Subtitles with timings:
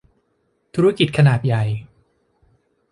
[0.75, 1.63] ธุรกิจขนาดใหญ่